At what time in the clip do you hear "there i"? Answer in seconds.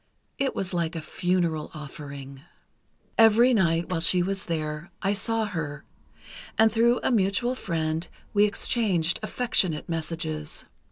4.47-5.13